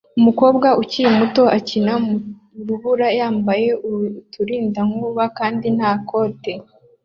Umukobwa 0.19 0.67
ukiri 0.81 1.09
muto 1.19 1.43
akina 1.57 1.93
mu 2.05 2.13
rubura 2.67 3.07
yambaye 3.19 3.69
uturindantoki 3.89 5.25
kandi 5.37 5.65
nta 5.77 5.91
kote 6.09 6.51